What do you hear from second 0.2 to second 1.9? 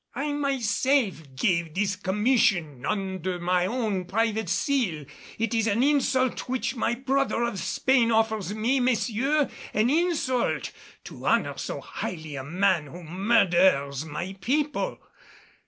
myself gave